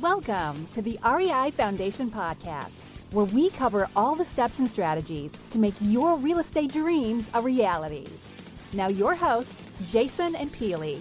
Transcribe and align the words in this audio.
Welcome 0.00 0.66
to 0.72 0.82
the 0.82 0.98
REI 1.04 1.52
Foundation 1.52 2.10
Podcast, 2.10 2.90
where 3.12 3.26
we 3.26 3.50
cover 3.50 3.88
all 3.94 4.16
the 4.16 4.24
steps 4.24 4.58
and 4.58 4.68
strategies 4.68 5.32
to 5.50 5.58
make 5.58 5.74
your 5.80 6.16
real 6.16 6.40
estate 6.40 6.72
dreams 6.72 7.30
a 7.32 7.40
reality. 7.40 8.08
Now, 8.72 8.88
your 8.88 9.14
hosts, 9.14 9.66
Jason 9.86 10.34
and 10.34 10.52
Peely. 10.52 10.98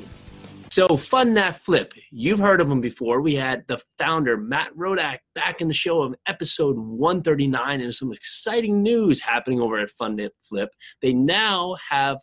So, 0.69 0.95
Fund 0.95 1.35
That 1.37 1.55
Flip, 1.55 1.91
you've 2.11 2.37
heard 2.37 2.61
of 2.61 2.69
them 2.69 2.81
before. 2.81 3.19
We 3.19 3.33
had 3.33 3.65
the 3.67 3.81
founder, 3.97 4.37
Matt 4.37 4.75
Rodak, 4.75 5.19
back 5.33 5.59
in 5.59 5.67
the 5.67 5.73
show 5.73 6.01
of 6.03 6.13
episode 6.27 6.77
139, 6.77 7.81
and 7.81 7.95
some 7.95 8.11
exciting 8.11 8.83
news 8.83 9.19
happening 9.19 9.59
over 9.59 9.79
at 9.79 9.89
Fund 9.89 10.21
Flip. 10.47 10.69
They 11.01 11.13
now 11.13 11.77
have 11.89 12.17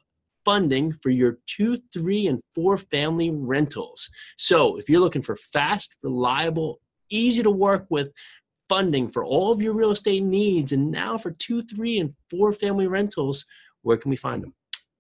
funding 0.51 0.93
for 1.01 1.11
your 1.11 1.39
two, 1.47 1.79
three, 1.93 2.27
and 2.27 2.41
four 2.57 2.77
family 2.77 3.31
rentals. 3.31 4.11
So, 4.37 4.79
if 4.79 4.89
you're 4.89 4.99
looking 4.99 5.23
for 5.23 5.37
fast, 5.37 5.95
reliable, 6.03 6.81
easy 7.09 7.45
to 7.45 7.53
work 7.53 7.87
with 7.89 8.09
funding 8.69 9.13
for 9.13 9.25
all 9.25 9.53
of 9.53 9.63
your 9.63 9.75
real 9.75 9.93
estate 9.93 10.25
needs, 10.25 10.73
and 10.73 10.91
now 10.91 11.17
for 11.17 11.31
two, 11.31 11.63
three, 11.63 12.01
and 12.01 12.15
four 12.29 12.53
family 12.53 12.89
rentals, 12.89 13.47
where 13.83 13.97
can 13.97 14.11
we 14.11 14.17
find 14.17 14.43
them? 14.43 14.53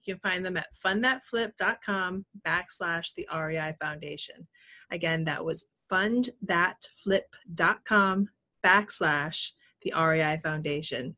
You 0.04 0.14
can 0.14 0.20
find 0.20 0.46
them 0.46 0.56
at 0.56 0.68
fundthatflip.com 0.86 2.26
backslash 2.46 3.14
the 3.16 3.26
REI 3.36 3.74
Foundation. 3.80 4.46
Again, 4.92 5.24
that 5.24 5.44
was 5.44 5.64
fundthatflip.com 5.90 8.28
backslash 8.64 9.48
the 9.82 9.92
REI 9.98 10.38
Foundation. 10.44 11.16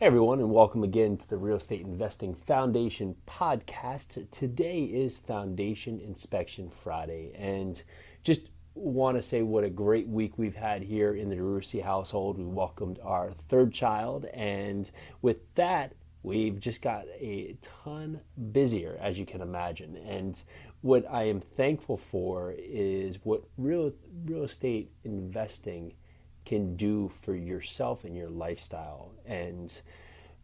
Hey 0.00 0.06
everyone, 0.06 0.40
and 0.40 0.50
welcome 0.50 0.82
again 0.82 1.18
to 1.18 1.28
the 1.28 1.36
Real 1.36 1.58
Estate 1.58 1.82
Investing 1.82 2.34
Foundation 2.34 3.14
podcast. 3.28 4.28
Today 4.32 4.82
is 4.82 5.18
Foundation 5.18 6.00
Inspection 6.00 6.68
Friday, 6.68 7.30
and 7.36 7.80
just 8.24 8.48
want 8.74 9.16
to 9.16 9.22
say 9.22 9.42
what 9.42 9.62
a 9.62 9.70
great 9.70 10.08
week 10.08 10.36
we've 10.36 10.56
had 10.56 10.82
here 10.82 11.14
in 11.14 11.28
the 11.28 11.36
DeRusi 11.36 11.80
household. 11.80 12.38
We 12.38 12.44
welcomed 12.44 12.98
our 13.04 13.30
third 13.30 13.72
child, 13.72 14.24
and 14.34 14.90
with 15.22 15.54
that, 15.54 15.94
We've 16.24 16.58
just 16.58 16.80
got 16.80 17.04
a 17.20 17.54
ton 17.84 18.22
busier, 18.50 18.98
as 18.98 19.18
you 19.18 19.26
can 19.26 19.42
imagine. 19.42 19.98
And 19.98 20.42
what 20.80 21.04
I 21.10 21.24
am 21.24 21.38
thankful 21.38 21.98
for 21.98 22.54
is 22.56 23.18
what 23.24 23.44
real, 23.58 23.92
real 24.24 24.44
estate 24.44 24.90
investing 25.04 25.92
can 26.44 26.76
do 26.76 27.10
for 27.22 27.34
yourself 27.34 28.04
and 28.04 28.16
your 28.16 28.28
lifestyle. 28.28 29.12
And 29.26 29.72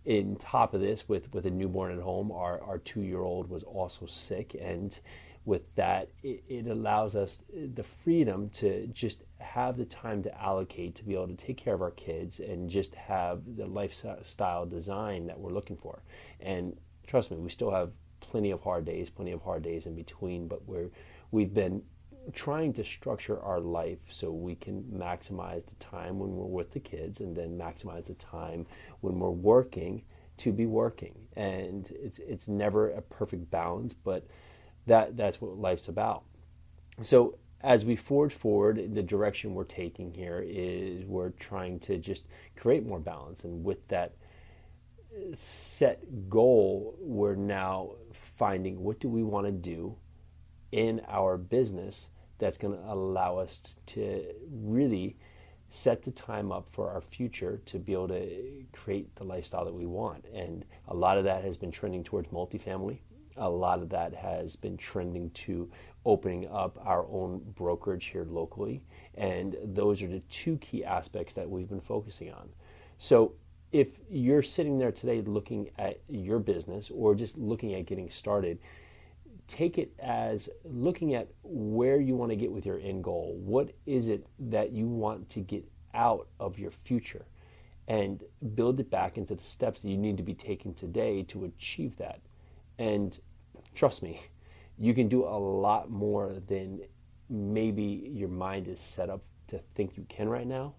in 0.04 0.36
top 0.36 0.74
of 0.74 0.80
this, 0.80 1.08
with, 1.08 1.32
with 1.34 1.46
a 1.46 1.50
newborn 1.50 1.96
at 1.96 2.02
home, 2.02 2.32
our, 2.32 2.62
our 2.62 2.78
two 2.78 3.02
year 3.02 3.20
old 3.20 3.50
was 3.50 3.62
also 3.62 4.06
sick. 4.06 4.56
And 4.58 4.98
with 5.44 5.74
that, 5.74 6.10
it, 6.22 6.42
it, 6.48 6.66
allows 6.66 7.16
us 7.16 7.38
the 7.52 7.82
freedom 7.82 8.50
to 8.50 8.86
just 8.88 9.24
have 9.38 9.76
the 9.76 9.84
time 9.84 10.22
to 10.22 10.42
allocate 10.42 10.94
to 10.96 11.04
be 11.04 11.14
able 11.14 11.28
to 11.28 11.34
take 11.34 11.56
care 11.56 11.74
of 11.74 11.82
our 11.82 11.90
kids 11.90 12.40
and 12.40 12.68
just 12.68 12.94
have 12.94 13.42
the 13.56 13.66
lifestyle 13.66 14.66
design 14.66 15.26
that 15.26 15.38
we're 15.38 15.52
looking 15.52 15.76
for. 15.76 16.02
And 16.40 16.76
trust 17.06 17.30
me, 17.30 17.38
we 17.38 17.50
still 17.50 17.70
have 17.70 17.90
plenty 18.20 18.50
of 18.50 18.62
hard 18.62 18.84
days, 18.84 19.10
plenty 19.10 19.32
of 19.32 19.42
hard 19.42 19.62
days 19.62 19.86
in 19.86 19.94
between, 19.94 20.46
but 20.46 20.66
we're 20.66 20.90
we've 21.30 21.54
been 21.54 21.82
trying 22.32 22.72
to 22.74 22.84
structure 22.84 23.40
our 23.40 23.60
life 23.60 24.00
so 24.10 24.30
we 24.30 24.54
can 24.54 24.82
maximize 24.84 25.66
the 25.66 25.74
time 25.76 26.18
when 26.18 26.30
we're 26.36 26.46
with 26.46 26.72
the 26.72 26.80
kids 26.80 27.20
and 27.20 27.36
then 27.36 27.58
maximize 27.58 28.06
the 28.06 28.14
time 28.14 28.66
when 29.00 29.18
we're 29.18 29.30
working 29.30 30.02
to 30.38 30.52
be 30.52 30.66
working. 30.66 31.14
And 31.36 31.90
it's 31.90 32.18
it's 32.18 32.48
never 32.48 32.90
a 32.90 33.02
perfect 33.02 33.50
balance, 33.50 33.94
but 33.94 34.26
that 34.86 35.16
that's 35.16 35.40
what 35.40 35.58
life's 35.58 35.88
about. 35.88 36.24
So 37.02 37.38
as 37.62 37.84
we 37.84 37.96
forge 37.96 38.32
forward, 38.32 38.94
the 38.94 39.02
direction 39.02 39.54
we're 39.54 39.64
taking 39.64 40.14
here 40.14 40.44
is 40.46 41.04
we're 41.04 41.30
trying 41.30 41.78
to 41.80 41.98
just 41.98 42.26
create 42.56 42.86
more 42.86 43.00
balance, 43.00 43.44
and 43.44 43.64
with 43.64 43.88
that 43.88 44.14
uh, 45.14 45.34
set 45.34 46.30
goal, 46.30 46.96
we're 46.98 47.34
now 47.34 47.92
finding 48.12 48.82
what 48.82 48.98
do 48.98 49.08
we 49.08 49.22
want 49.22 49.46
to 49.46 49.52
do 49.52 49.96
in 50.72 51.00
our 51.08 51.36
business 51.36 52.08
that's 52.38 52.58
going 52.58 52.74
to 52.74 52.92
allow 52.92 53.38
us 53.38 53.76
to 53.86 54.24
really 54.50 55.16
set 55.68 56.02
the 56.02 56.10
time 56.10 56.50
up 56.50 56.68
for 56.68 56.90
our 56.90 57.00
future 57.00 57.60
to 57.64 57.78
be 57.78 57.92
able 57.92 58.08
to 58.08 58.64
create 58.72 59.14
the 59.16 59.24
lifestyle 59.24 59.64
that 59.64 59.74
we 59.74 59.86
want. 59.86 60.24
And 60.34 60.64
a 60.88 60.94
lot 60.94 61.18
of 61.18 61.24
that 61.24 61.44
has 61.44 61.56
been 61.56 61.70
trending 61.70 62.02
towards 62.02 62.28
multifamily 62.28 62.98
a 63.36 63.48
lot 63.48 63.80
of 63.80 63.88
that 63.88 64.14
has 64.14 64.54
been 64.54 64.76
trending 64.76 65.30
to 65.30 65.70
opening 66.04 66.48
up 66.48 66.78
our 66.84 67.06
own 67.10 67.40
brokerage 67.56 68.06
here 68.06 68.26
locally. 68.28 68.82
And 69.14 69.56
those 69.64 70.02
are 70.02 70.08
the 70.08 70.22
two 70.30 70.58
key 70.58 70.84
aspects 70.84 71.34
that 71.34 71.48
we've 71.48 71.68
been 71.68 71.80
focusing 71.80 72.32
on. 72.32 72.50
So 72.98 73.34
if 73.72 73.98
you're 74.10 74.42
sitting 74.42 74.78
there 74.78 74.92
today 74.92 75.22
looking 75.22 75.70
at 75.78 76.00
your 76.08 76.38
business 76.38 76.90
or 76.90 77.14
just 77.14 77.38
looking 77.38 77.74
at 77.74 77.86
getting 77.86 78.10
started, 78.10 78.58
take 79.50 79.78
it 79.78 79.92
as 79.98 80.48
looking 80.64 81.14
at 81.14 81.28
where 81.42 82.00
you 82.00 82.14
want 82.14 82.30
to 82.30 82.36
get 82.36 82.52
with 82.52 82.64
your 82.64 82.78
end 82.78 83.02
goal. 83.04 83.36
What 83.38 83.72
is 83.84 84.08
it 84.08 84.26
that 84.38 84.72
you 84.72 84.86
want 84.86 85.28
to 85.30 85.40
get 85.40 85.68
out 85.92 86.28
of 86.38 86.58
your 86.58 86.70
future? 86.70 87.26
And 87.88 88.22
build 88.54 88.78
it 88.78 88.88
back 88.88 89.18
into 89.18 89.34
the 89.34 89.42
steps 89.42 89.80
that 89.80 89.88
you 89.88 89.96
need 89.96 90.16
to 90.18 90.22
be 90.22 90.34
taking 90.34 90.74
today 90.74 91.24
to 91.24 91.44
achieve 91.44 91.96
that. 91.96 92.20
And 92.78 93.18
trust 93.74 94.02
me, 94.02 94.20
you 94.78 94.94
can 94.94 95.08
do 95.08 95.24
a 95.24 95.38
lot 95.38 95.90
more 95.90 96.36
than 96.46 96.82
maybe 97.28 98.10
your 98.14 98.28
mind 98.28 98.68
is 98.68 98.80
set 98.80 99.10
up 99.10 99.22
to 99.48 99.58
think 99.74 99.96
you 99.96 100.06
can 100.08 100.28
right 100.28 100.46
now. 100.46 100.74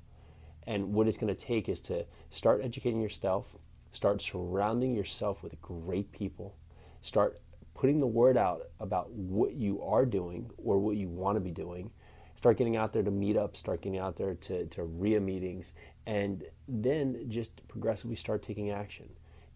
And 0.66 0.94
what 0.94 1.08
it's 1.08 1.18
going 1.18 1.36
to 1.36 1.46
take 1.46 1.68
is 1.68 1.82
to 1.82 2.06
start 2.30 2.62
educating 2.64 3.02
yourself, 3.02 3.46
start 3.92 4.22
surrounding 4.22 4.96
yourself 4.96 5.44
with 5.44 5.62
great 5.62 6.12
people, 6.14 6.56
start 7.02 7.42
putting 7.74 8.00
the 8.00 8.08
word 8.08 8.38
out 8.38 8.70
about 8.80 9.12
what 9.12 9.54
you 9.54 9.82
are 9.82 10.06
doing 10.06 10.50
or 10.58 10.80
what 10.80 10.96
you 10.98 11.08
want 11.10 11.36
to 11.36 11.40
be 11.40 11.52
doing. 11.52 11.92
Start 12.36 12.58
getting 12.58 12.76
out 12.76 12.94
there 12.94 13.04
to 13.04 13.12
meet 13.12 13.38
up, 13.38 13.56
start 13.56 13.82
getting 13.82 14.00
out 14.00 14.18
there 14.18 14.34
to, 14.34 14.66
to 14.68 14.84
RIA 14.84 15.20
meetings, 15.20 15.74
and 16.06 16.44
then 16.68 17.26
just 17.28 17.68
progressively 17.68 18.16
start 18.16 18.42
taking 18.42 18.72
action 18.72 19.10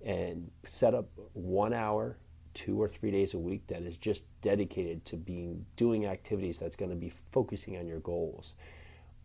and 0.04 0.52
set 0.66 0.94
up 0.94 1.10
one 1.34 1.74
hour 1.74 2.18
two 2.54 2.82
or 2.82 2.88
three 2.88 3.12
days 3.12 3.34
a 3.34 3.38
week 3.38 3.68
that 3.68 3.84
is 3.84 3.98
just 3.98 4.24
dedicated 4.42 5.06
to 5.06 5.18
being 5.18 5.66
doing 5.76 6.06
activities 6.06 6.58
that's 6.58 6.76
going 6.76 6.90
to 6.90 6.96
be 6.96 7.12
focusing 7.32 7.78
on 7.78 7.88
your 7.88 8.00
goals. 8.00 8.54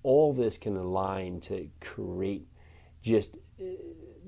All 0.03 0.33
this 0.33 0.59
can 0.59 0.77
align 0.77 1.41
to 1.43 1.69
create 1.81 2.47
just 3.03 3.37
uh, 3.61 3.65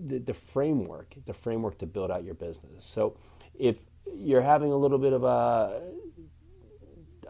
the, 0.06 0.18
the 0.18 0.34
framework, 0.34 1.14
the 1.26 1.34
framework 1.34 1.78
to 1.78 1.86
build 1.86 2.10
out 2.10 2.24
your 2.24 2.34
business. 2.34 2.86
So 2.86 3.16
if 3.58 3.78
you're 4.16 4.42
having 4.42 4.72
a 4.72 4.76
little 4.76 4.98
bit 4.98 5.12
of 5.12 5.24
a, 5.24 5.82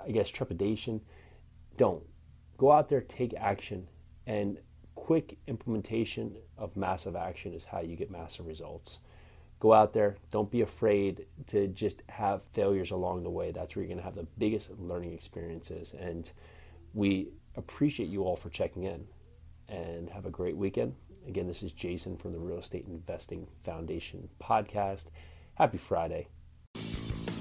I 0.04 0.10
guess, 0.10 0.28
trepidation, 0.28 1.00
don't. 1.76 2.04
Go 2.58 2.70
out 2.70 2.88
there, 2.88 3.00
take 3.00 3.34
action, 3.34 3.88
and 4.26 4.58
quick 4.94 5.38
implementation 5.46 6.36
of 6.56 6.76
massive 6.76 7.16
action 7.16 7.54
is 7.54 7.64
how 7.64 7.80
you 7.80 7.96
get 7.96 8.10
massive 8.10 8.46
results 8.46 9.00
go 9.62 9.72
out 9.72 9.92
there. 9.92 10.16
Don't 10.32 10.50
be 10.50 10.60
afraid 10.60 11.26
to 11.46 11.68
just 11.68 12.02
have 12.08 12.42
failures 12.52 12.90
along 12.90 13.22
the 13.22 13.30
way. 13.30 13.52
That's 13.52 13.76
where 13.76 13.84
you're 13.84 13.94
going 13.94 13.98
to 13.98 14.04
have 14.04 14.16
the 14.16 14.26
biggest 14.36 14.72
learning 14.76 15.12
experiences. 15.12 15.94
And 15.96 16.28
we 16.92 17.28
appreciate 17.54 18.08
you 18.08 18.24
all 18.24 18.34
for 18.34 18.50
checking 18.50 18.82
in 18.82 19.06
and 19.68 20.10
have 20.10 20.26
a 20.26 20.30
great 20.30 20.56
weekend. 20.56 20.96
Again, 21.28 21.46
this 21.46 21.62
is 21.62 21.70
Jason 21.70 22.16
from 22.16 22.32
the 22.32 22.40
Real 22.40 22.58
Estate 22.58 22.86
Investing 22.88 23.46
Foundation 23.62 24.28
podcast. 24.42 25.04
Happy 25.54 25.78
Friday. 25.78 26.26